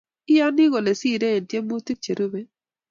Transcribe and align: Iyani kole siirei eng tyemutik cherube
Iyani 0.31 0.63
kole 0.71 0.91
siirei 0.99 1.35
eng 1.37 1.47
tyemutik 1.49 1.99
cherube 2.03 2.41